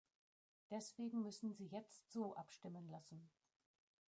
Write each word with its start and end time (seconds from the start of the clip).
Deswegen 0.71 1.21
müssen 1.21 1.53
Sie 1.53 1.67
jetzt 1.67 2.09
so 2.11 2.33
abstimmen 2.35 2.89
lassen. 2.89 3.29